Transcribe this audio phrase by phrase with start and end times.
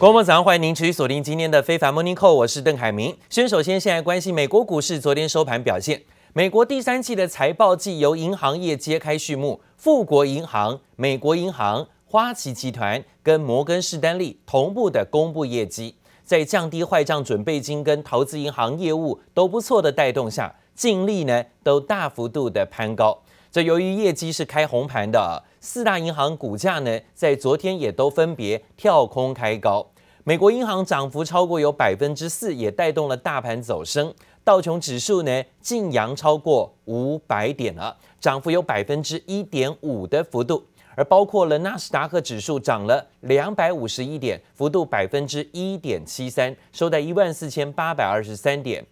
[0.00, 3.14] 观众早上欢迎您持续锁定今天的非凡 Morning Call，我是邓凯明。
[3.28, 6.00] 先首先现在关心美国股市昨天收盘表现。
[6.32, 15.94] 美国第三季的财报季由银行业揭开序幕，富国银行、美国银行、花旗集团跟摩根士丹利同步的公布业绩，
[16.24, 23.18] 在降低坏账准备金跟投资银行业务都不错的带动下，净利呢都大幅度的攀高。
[23.52, 29.89] 这由于业绩是开红盘的，四大银行股价呢在昨天也都分别跳空开高。
[30.24, 34.12] 美国银行涨幅超过有百分之四，也带动了大盘走升。
[34.44, 40.62] 道琼指数呢劲扬超过五百点了，涨幅有百分之一点五的幅度。
[40.94, 48.84] 而包括了纳斯达克指数涨了两百五十一点，幅度百分之一点七三，收在一万四千八百二十三点。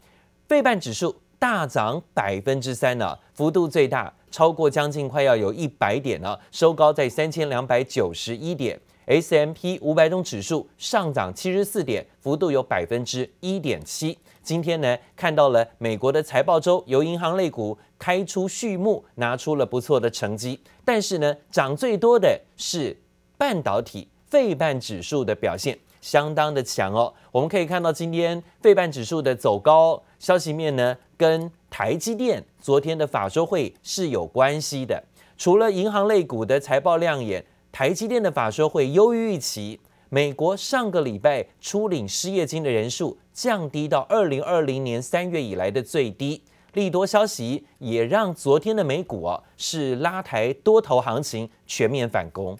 [0.47, 4.11] 费半指数大涨百分之三呢，幅度最大。
[4.31, 8.79] 超过将近快要有一百点了，收高在三千两百九十一点。
[9.09, 14.19] S M P 五百种指数上涨七十四点，幅度有百分之一点七。
[14.43, 20.61] 今天呢，看到了美国的财报周，由银行类股开出序幕，拿出了不错的成绩。
[20.85, 22.95] 但是呢，涨最多的是
[23.39, 27.15] 半导体，费半指数的表现相当的强哦。
[27.33, 31.51] 我们可以看到今天费半指数的走高，消息面呢跟。
[31.71, 35.05] 台积电昨天的法说会是有关系的，
[35.37, 37.45] 除了银行类股的财报亮眼，
[37.79, 39.79] 台积电的法说会优于预期。
[40.09, 52.59] 美国上个礼拜初领失业金的人数降低到二零二零年三月以来的最低，利多消息也让昨天的美股啊是拉抬多头行情全面反攻。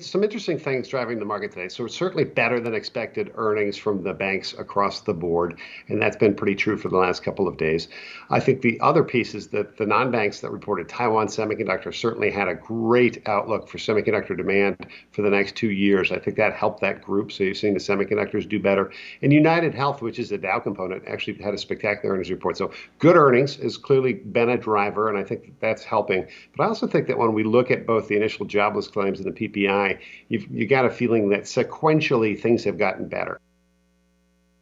[0.00, 1.68] Some interesting things driving the market today.
[1.68, 6.34] So certainly better than expected earnings from the banks across the board, and that's been
[6.34, 7.88] pretty true for the last couple of days.
[8.30, 12.48] I think the other piece is that the non-banks that reported Taiwan Semiconductor certainly had
[12.48, 16.12] a great outlook for semiconductor demand for the next two years.
[16.12, 17.32] I think that helped that group.
[17.32, 18.92] So you're seeing the semiconductors do better.
[19.22, 22.56] And United Health, which is a Dow component, actually had a spectacular earnings report.
[22.56, 26.26] So good earnings has clearly been a driver, and I think that that's helping.
[26.56, 29.34] But I also think that when we look at both the initial jobless claims and
[29.34, 29.89] the PPI,
[30.28, 33.36] you've you got a feeling that sequentially things have gotten better。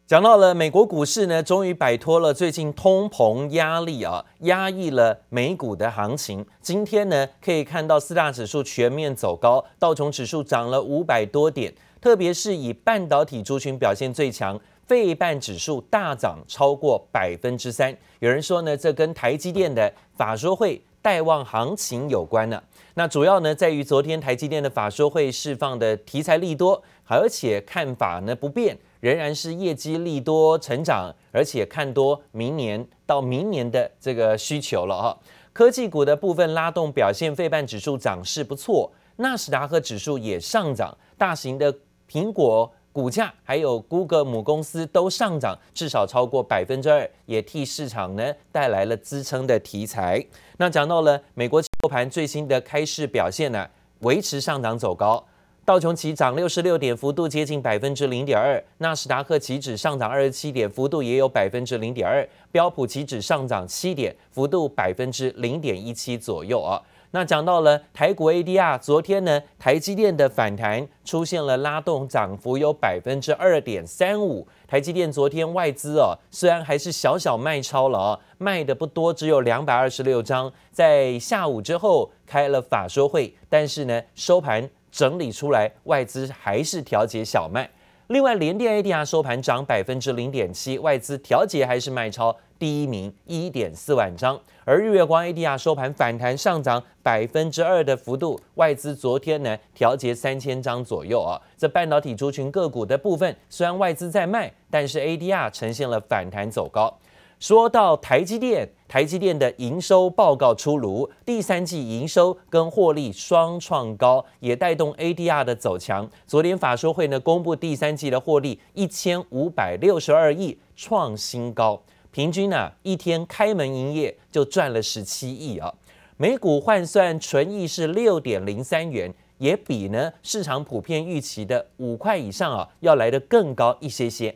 [0.07, 6.47] 讲到了美国股市呢，终于摆脱了最近通膨压力啊，压抑了美股的行情。
[6.63, 17.95] 今天呢，可以看到四大指数全面走高，道琼指数涨了五百多点，特别是以半导体族群表现最强，费半指数大涨超过百分之三。
[18.21, 22.63] 有人说呢，这跟台积电的法说会带旺行情有关呢。
[22.95, 35.19] 那主要呢，在于昨天台积电的法说会释放的题材利多，而且看法呢不变，仍然是业绩利多成长，而且看多明年到明年的这个需求了哈。
[35.53, 41.73] 科技股的部分拉动表现，费半指数涨势不错，纳斯达克指数也上涨，大型的
[42.11, 50.27] 苹果股价还有 Google 母公司都上涨，至少超过百分之二，也替市场呢带来了支撑的题材。
[50.57, 51.63] 那讲到了美国。
[51.63, 53.65] 收盘最新的开市表现呢，
[54.01, 55.25] 维持上涨走高，
[55.65, 66.83] 道琼期涨六十六点，幅度接近百分之零点二；纳斯达克期指上涨二十七点，幅度也有百分之零点二；标普期指上涨七点，幅度百分之零点一七左右啊。
[67.11, 74.47] 那讲到了台股 ADR，昨天呢，台积电的反弹出现了拉动，涨幅有百分之二点三五。
[74.67, 80.53] 台积电昨天外资哦，虽然还是小小卖超了哦，卖的不多，只有两百二十六张。
[80.71, 87.71] 在下午之后开了法说会，但是呢，收盘整理出来，外资还是调节小卖。
[88.09, 92.35] 另外，联电 ADR 收盘涨百分之零点七，外资调节还是卖超。
[92.59, 101.39] 第一名一点四万张，而日月光 ADR 收盘反弹上涨百分之二的幅度，外资昨天呢调节三千张左右啊。
[101.59, 106.99] 这半导体族群个股的部分，虽然外资在卖，但是 ADR 呈现了反弹走高。
[107.39, 116.09] 说到台积电，台积电的营收报告出炉，第三季营收跟获利双创高，也带动 ADR 的走强。
[116.27, 121.83] 昨天法说会呢公布第三季的获利一千五百六十二亿，创新高。
[122.11, 125.75] 平均呢、一天开门营业就赚了十七亿啊！
[126.17, 134.35] 每股换算纯益是六点零三元，也比呢市场普遍预期的五块以上啊要来得更高一些些。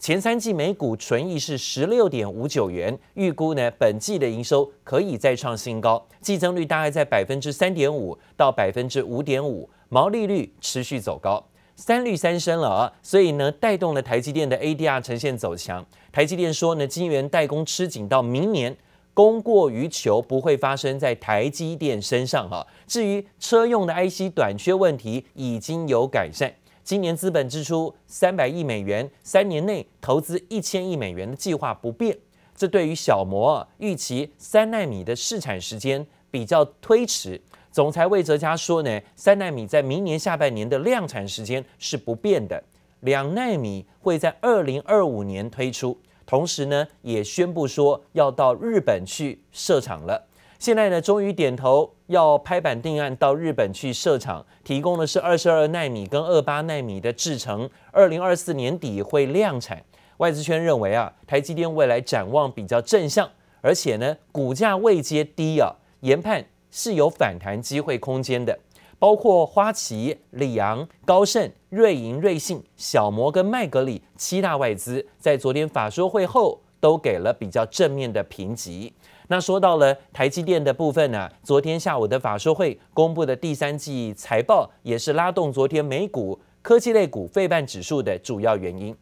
[0.00, 11.44] 前三季每股纯益是十六点五九元，预估呢本季的营收可以再创新高，季增率大概在百分之三点五到百分之五点五，毛利率持续走高。
[11.76, 15.84] 三率三升了啊，所以呢，带动了台积电的 ADR 呈现走强。
[16.10, 18.74] 台积电说呢，晶圆代工吃紧，到明年
[19.12, 22.66] 供过于求不会发生在台积电身上哈。
[22.86, 26.50] 至于车用的 IC 短缺问题已经有改善，
[26.82, 32.16] 今年资本支出三百亿美元，三年内投资一千亿美元的计划不变。
[32.56, 37.40] 这对于小摩预期三纳米的试产时间比较推迟。
[37.70, 42.62] 总裁魏哲嘉说呢，三纳米在明年下半年的量产时间是不变的，
[43.00, 45.96] 两纳米会在二零二五年推出。
[46.26, 50.26] 同时呢，也宣布说要到日本去设厂了。
[50.60, 59.82] 现在呢，终于点头要拍板定案到日本去设厂，提供的是二十二纳米跟二八纳米的制程，二零二四年底会量产。
[60.18, 63.26] 外资圈认为啊，台积电未来展望比较正向，
[63.62, 68.58] 而且呢，股价未接低啊，研判是有反弹机会空间的。
[68.98, 78.92] 包括花旗、里昂、高盛、瑞银、瑞信、小摩跟麦格里七大外资，在昨天法说会后都给了比较正面的评级。
[79.32, 88.92] 那说到了台积电的部分呢、昨天下午的法说会公布的第三季财报，也是拉动昨天美股科技类股费半指数的主要原因。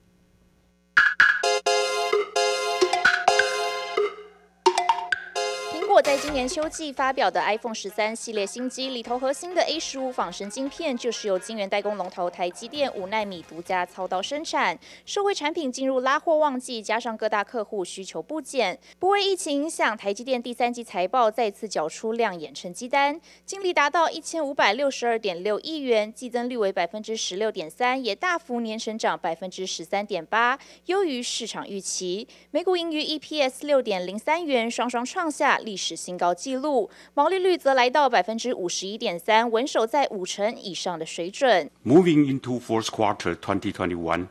[6.20, 14.76] 今年秋季发表的 iPhone 十三系列新机里头，核心的 A 十五仿生晶片就是由晶圆代工龙头台积电五纳米独家操刀生产。
[15.06, 32.26] 社会产品进入拉货旺季，加上各大客户需求不减，不为疫情影响，台积电第三季财报再次缴出亮眼成绩单，净利达到一千五百六十二点六亿元，季增率为百分之十六点三，也大幅年成长百分之十三点八，优于市场预期。
[32.50, 35.96] 每股盈余 EPS 六点零三元，双双创下历史。
[36.07, 41.69] 新高纪录，毛利率则来到百分之五十一点三，稳守在五成以上的水准。
[41.85, 44.27] Moving into fourth quarter 2021,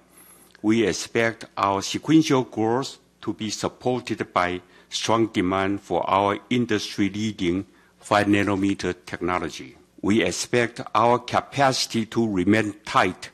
[0.62, 7.64] we expect our sequential growth to be supported by strong demand for our industry-leading
[8.00, 9.74] five nanometer technology.
[10.00, 13.30] We expect our capacity to remain tight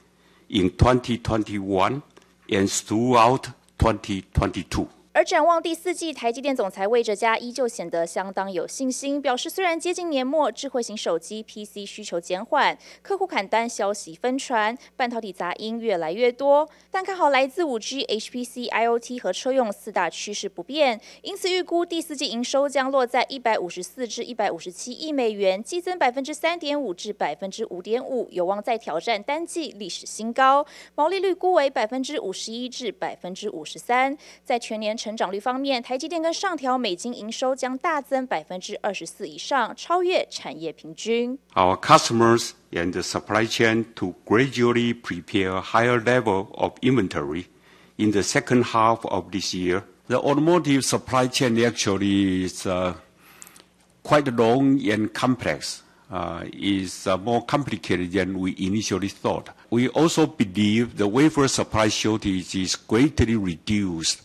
[0.51, 2.03] in 2021
[2.51, 3.49] and throughout
[3.79, 4.89] 2022.
[5.24, 30.66] 展望第四季，台积电总裁魏哲嘉依旧显得相当有信心，表示虽然接近年末，智慧型手机 PC 需求减缓，客户砍单消息纷传，半导体杂音越来越多，但看好来自 5G、HPC、IoT 和车用四大趋势不变，因此预估第四季营收将落在一百五十四至一百五十七亿美元，激增百分之三点五至百分之五点五，有望再挑战单季历史新高，
[30.96, 34.98] 毛利率估为百分之五十一至百分之五十三，在全年。
[35.04, 41.39] 成长率方面，台积电跟上调美金营收将大增百分之二十四以上，超越产业平均。
[41.55, 47.47] Our customers and the supply chain to gradually prepare a higher level of inventory
[47.97, 49.83] in the second half of this year.
[50.09, 52.67] The automotive supply chain actually is
[54.03, 55.83] quite long and complex.
[56.55, 59.51] Is more complicated than we initially thought.
[59.69, 64.23] We also believe the wafer supply shortage is greatly reduced.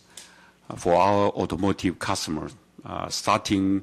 [0.77, 2.51] For our automotive customers,
[3.09, 3.81] starting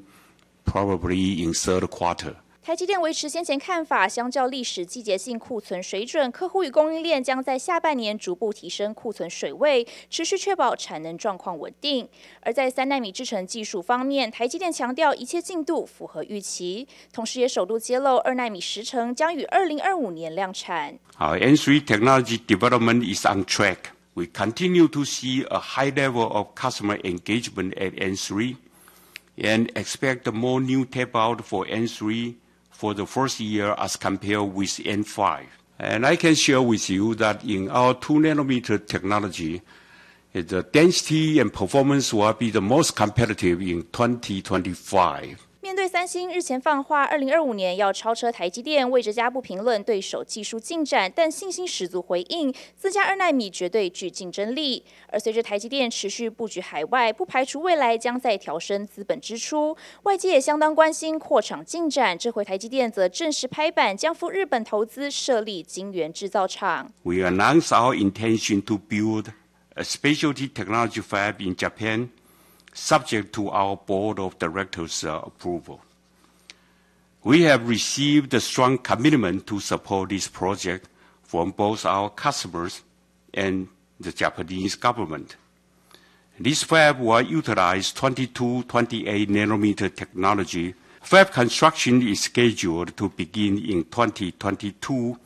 [0.65, 2.35] probably in third quarter.
[2.63, 12.09] 台积电维持先前看法，相较历史季节性库存水准，客户与供应链将在下半年逐步提升库存水位，持续确保产能状况稳定。
[12.41, 20.99] 而在三纳米制程技术方面，台积电强调一切进度符合预期，同时也首度揭露二纳米时程将于二零二五年量产。
[21.19, 23.77] Our N3 technology development is on track.
[24.17, 28.57] We continue to see a high level of customer engagement at N3
[29.37, 32.33] and expect more new tape-out for N3
[32.71, 35.45] for the first year as compared with N5.
[35.77, 39.61] And I can share with you that in our two nanometer technology,
[40.33, 45.47] the density and performance will be the most competitive in 2025.
[45.67, 54.85] 面对三星日前放话，二零二五年要超车台积电，魏哲嘉不评论对手技术进展，但信心十足回应，自家二奈米绝对具竞争力。
[55.09, 59.75] 而随着台积电持续布局海外，不排除未来将再调升资本支出。
[60.03, 66.89] 外界也相当关心扩厂进展，这回台积电则正式拍板，将赴日本投资设立晶圆制造厂。
[67.03, 69.25] We announce our intention to build
[69.73, 72.07] a specialty technology fab in Japan.
[72.79, 75.81] Subject to our board of directors uh, approval,
[77.23, 80.87] we have received a strong commitment to support this project
[81.23, 82.83] from both our customers
[83.33, 83.67] and
[83.99, 85.37] the Japanese government.
[86.39, 90.75] This fab will utilize 22, 28 nanometer technology.
[91.01, 95.17] Fab construction is scheduled to begin in 2022,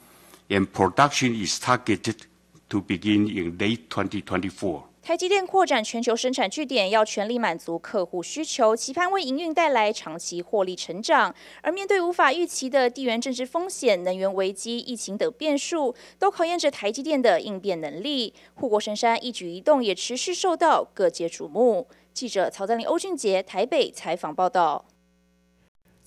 [0.49, 2.25] and production is targeted
[2.69, 4.85] to begin in late 2024.
[5.01, 11.33] 台积电扩展全球生产据点，要全力满足客户需求，期盼为营运带来长期获利成长。
[11.63, 18.35] 而面对无法预期的地缘政治风险、能源危机、疫情等变数，都考验着台积电的应变能力。
[18.53, 21.87] 护国神山一举一动也持续受到各界瞩目。
[22.13, 24.85] 记者曹丹林、欧俊杰台北采访报道。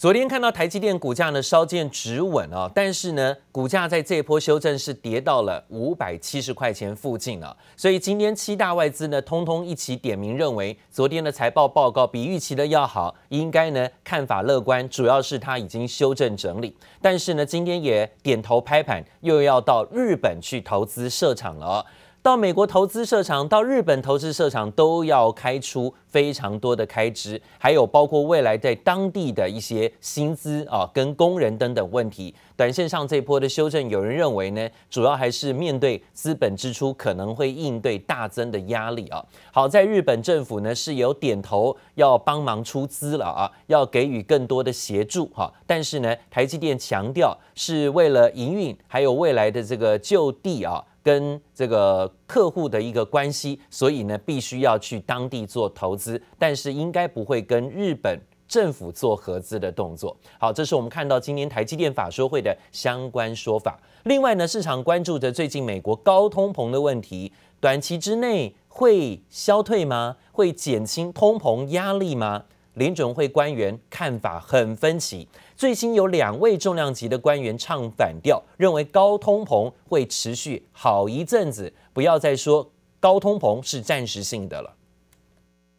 [0.04, 21.82] 昨天看到台积电股价呢稍见止稳啊，但是呢股价在这一波修正是跌到了五百七十块钱附近了，所以今天七大外资呢通通一起点名认为昨天的财报报告比预期的要好，应该呢看法乐观，主要是它已经修正整理，但是呢今天也点头拍板，又要到日本去投资设厂了。
[22.24, 32.34] 到美国投资设厂，到日本投资设厂，都要开出非常多的开支，还有包括未来在当地的一些薪资啊，跟工人等等问题。
[32.56, 39.22] 短线上这波的修正，有人认为呢，主要还是面对资本支出可能会应对大增的压力啊。
[39.52, 45.52] 好在日本政府呢是有点头要帮忙出资了啊，要给予更多的协助哈。
[45.66, 50.82] 但是呢，台积电强调是为了营运，还有未来的这个就地啊。
[51.04, 58.18] 跟这个客户的一个关系，所以呢，必须要去当地做投资，但是应该不会跟日本
[58.48, 60.16] 政府做合资的动作。
[60.38, 63.78] 好，这是我们看到今年台积电法说会的相关说法。
[64.04, 67.30] 另外呢，市场关注着最近美国高通膨的问题，
[67.60, 70.16] 短期之内会消退吗？
[70.32, 72.44] 会减轻通膨压力吗？
[72.74, 84.75] 联准会官员看法很分歧，最新有两位重量级的官员唱反调，认为高通膨会持续好一阵子，不要再说高通膨是暂时性的了。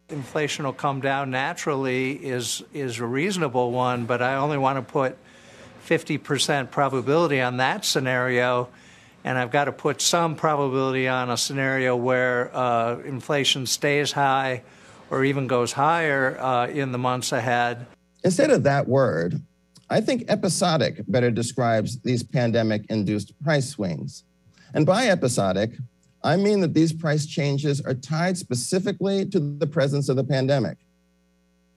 [0.09, 4.81] Inflation will come down naturally is is a reasonable one, but I only want to
[4.81, 5.13] put
[5.87, 8.67] 50% probability on that scenario,
[9.23, 14.63] and I've got to put some probability on a scenario where uh, inflation stays high.
[15.11, 17.85] or even goes higher uh, in the months ahead.
[18.23, 19.41] Instead of that word,
[19.88, 24.24] I think episodic better describes these pandemic induced price swings.
[24.74, 25.78] And by episodic,
[26.22, 30.78] I mean that these price changes are tied specifically to the presence of the pandemic.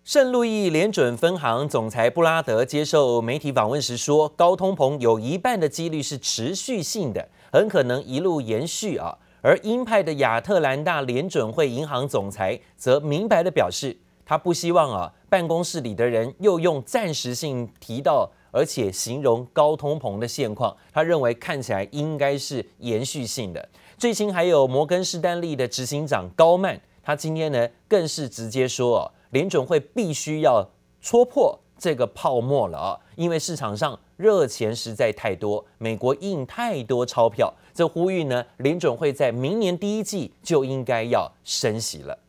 [0.03, 9.19] 圣路易联准分行总裁布拉德接受媒体访问时说，高通膨有一半的几率是持续性的，很可能一路延续啊。
[9.41, 13.97] 而鹰派的亚特兰大联准会银行总裁则明白地表示，
[14.29, 20.77] 他不希望啊办公室里的人又用暂时性提到，而且形容高通膨的现况。
[20.93, 23.69] 他认为看起来应该是延续性的。
[23.97, 30.69] 最新还有摩根士丹利的执行长高曼，他今天呢更是直接说哦，联准会必须要
[31.01, 37.51] 戳破这个泡沫了啊，因为市场上热钱实在太多，美国印太多钞票。
[37.73, 42.19] 这呼吁呢，联准会在明年第一季就应该要升息了。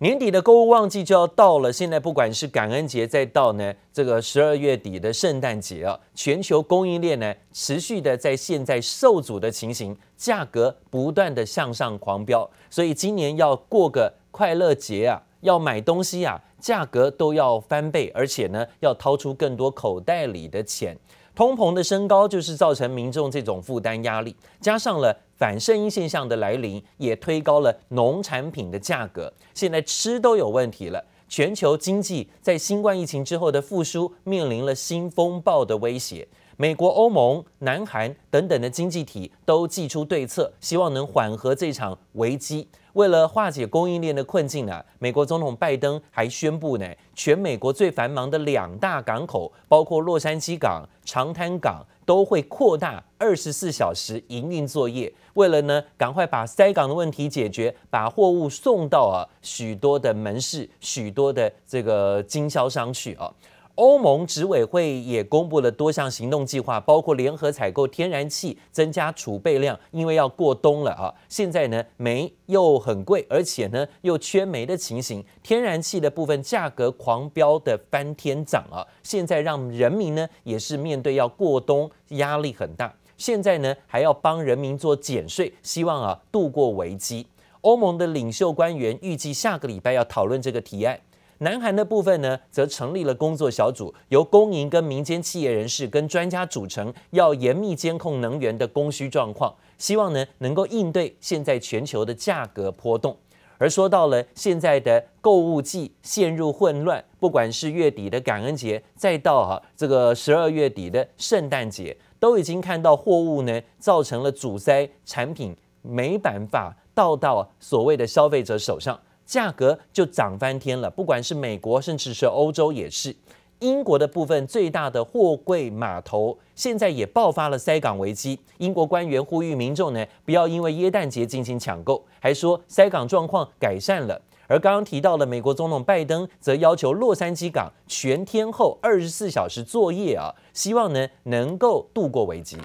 [0.00, 20.98] 年底的购物旺季就要到了，现在不管是感恩节，再到呢这个十二月底的圣诞节啊，全球供应链呢持续的在现在受阻的情形，价格不断的向上狂飙，所以今年要过个快乐节啊，要买东西啊，价格都要翻倍，而且呢要掏出更多口袋里的钱。
[21.36, 29.30] 通膨的升高就是造成民众这种负担压力，加上了反声音现象的来临，也推高了农产品的价格。
[29.52, 36.26] 现在吃都有问题了，全球经济在新冠疫情之后的复苏面临了新风暴的威胁。
[36.56, 42.68] 美国、欧盟、南韩等等的经济体都祭出对策，希望能缓和这场危机。
[42.92, 55.12] 为了化解供应链的困境呢，美国总统拜登还宣布呢，全美国最繁忙的两大港口，包括洛杉矶港、长滩港，都会扩大二十四小时营运作业。
[55.32, 63.28] 为了呢，赶快把塞港的问题解决，把货物送到啊许多的门市、许多的这个经销商去啊。
[63.76, 71.12] 欧盟执委会也公布了多项行动计划，包括联合采购天然气、增加储备量，因为要过冬了啊。
[71.28, 78.86] 现在呢，煤又很贵，而且呢又缺煤的情形，天然气的部分价格狂飙的翻天涨啊。
[79.02, 82.94] 现在让人民呢也是面对要过冬，压力很大。
[83.16, 87.26] 现在呢还要帮人民做减税，希望啊度过危机。
[87.62, 91.00] 欧盟的领袖官员预计下个礼拜要讨论这个提案。
[91.38, 103.16] 南韩的部分呢，则成立了工作小组，由公营跟民间企业人士跟专家组成，要严密监控能源的供需状况，希望呢能够应对现在全球的价格波动。
[103.58, 116.76] 而说到了现在的购物季陷入混乱，不管是月底的感恩节，再到哈这个十二月底的圣诞节，都已经看到货物呢造成了阻塞，产品没办法。
[116.96, 120.90] 到到所谓的消费者手上，价格就涨翻天了。
[120.90, 123.14] 不管是美国，甚至是欧洲也是。
[123.60, 128.38] 英国的部分最大的货柜码头现在也爆发了塞港危机。
[128.58, 134.20] 英国官员呼吁民众呢，不要因为耶诞节进行抢购，还说塞港状况改善了。
[134.46, 142.58] 而刚刚提到的美国总统拜登则要求洛杉矶港全天候二十四小时作业啊，希望呢能够度过危机。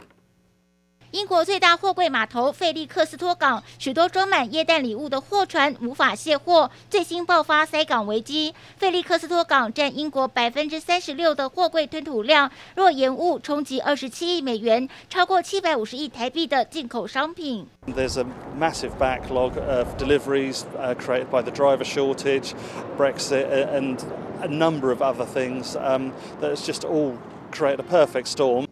[1.11, 8.53] 英国最大货柜码头费利克斯托港，许多装满液氮礼物的货船无法卸货，最新爆发塞港危机。
[8.77, 17.65] 费利克斯托港占英国百分之三十六的货柜吞吐量，若延误，冲击二十七亿美元，超过七百五十亿台币的进口商品。
[17.87, 18.25] There's a
[18.55, 20.61] massive backlog of deliveries
[20.99, 22.53] created by the driver shortage,
[22.99, 23.97] Brexit, and
[24.43, 25.75] a number of other things.
[25.75, 27.13] Um, that's just all
[27.51, 28.68] create a perfect storm.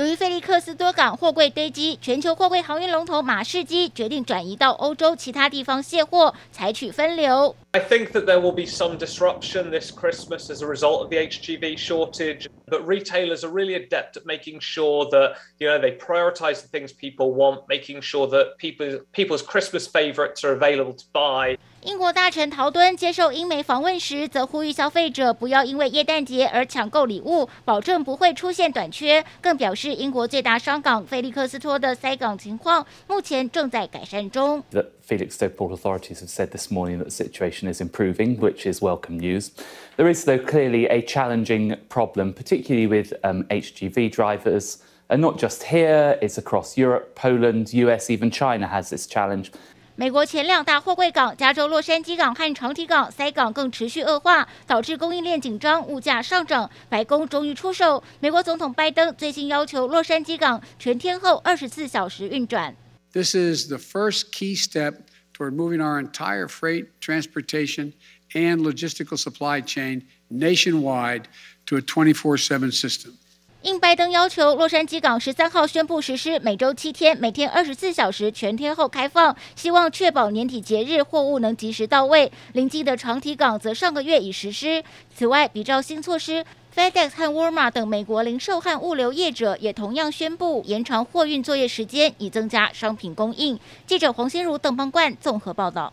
[0.00, 7.54] 由于费利克斯多港货柜堆积，全球货柜航运龙头马士基决定转移到欧洲其他地方卸货，采取分流。
[7.73, 11.77] I think that there will be some disruption this Christmas as a result of the HGV
[11.77, 16.69] shortage, but retailers are really adept at making sure that, you know, they prioritize the
[16.69, 21.57] things people want, making sure that people, people's Christmas favorites are available to buy.
[21.83, 29.23] 英国大臣陶敦接受英媒访问时，则呼吁消费者不要因为耶诞节而抢购礼物，保证不会出现短缺。
[29.39, 34.63] 更表示，英国最大商港菲利克斯托的塞港情况目前正在改善中。
[35.09, 38.81] The Felixstowe port authorities have said this morning that the situation is improving, which is
[38.81, 39.51] welcome news.
[39.97, 44.79] There is, though, clearly a challenging problem, particularly with um, HGV drivers,
[45.09, 46.17] and not just here.
[46.21, 49.51] It's across Europe, Poland, US, even China has this challenge.
[49.97, 56.69] 美国前两大货柜港加州洛杉矶港和长堤港塞港更持续恶化，导致供应链紧张、物价上涨。
[56.89, 62.75] 白宫终于出手，美国总统拜登最新要求洛杉矶港全天候二十四小时运转。
[63.12, 67.92] This is the first key step toward moving our entire freight transportation
[68.34, 71.24] and logistical supply chain nationwide
[71.66, 73.14] to a 24/7 system.
[73.62, 82.32] 应拜登要求，洛杉矶港十三号宣布实施每周七天、每天二十四小时全天候开放，希望确保年底节日货物能及时到位。
[82.54, 84.82] 临近的长堤港则上个月已实施。
[85.14, 86.42] 此外，比照新措施
[86.74, 93.58] ，FedEx 和沃尔玛等美国零售和物流业者也同样宣布延长货运作业时间，以增加商品供应。
[93.86, 95.92] 记者黄心如、邓邦冠综合报道。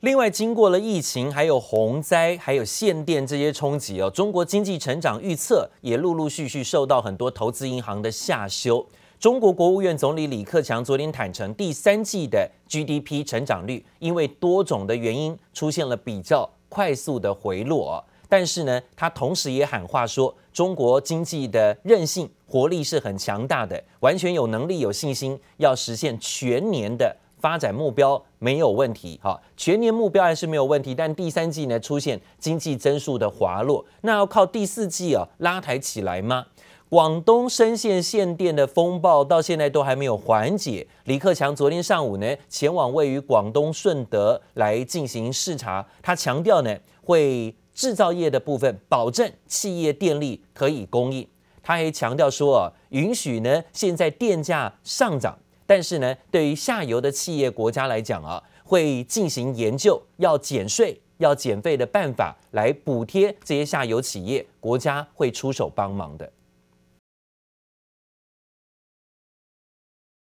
[0.00, 8.84] 另外，经过了疫情、还有洪灾、还有限电这些冲击哦，中国经济成长预测也陆陆续续受到很多投资银行的下修。
[9.20, 18.04] 中国国务院总理李克强昨天坦承，第三季的 GDP 成长率因为多种的原因出现了比较快速的回落。
[18.32, 27.14] 但是呢，他同时也喊话说，中国经济的韧性、活力是很强大的，完全有能力、有信心要实现全年的。
[27.38, 36.46] 发展目标没有问题，哈，全年目标还是没有问题，但第三季呢出现经济增速的滑落，那要靠第四季啊拉抬起来吗？
[36.88, 40.86] 广东深陷限电的风暴到现在都还没有缓解。
[41.04, 51.26] 李克强昨天上午呢前往位于广东顺德来进行视察，他强调呢会制造业的部分保证企业电力可以供应，
[51.62, 55.38] 他还强调说啊允许呢现在电价上涨。
[55.64, 66.30] 但是呢，对于下游的企业国家来讲啊，会进行研究，要减税、要减费的办法来补贴这些下游企业，国家会出手帮忙的。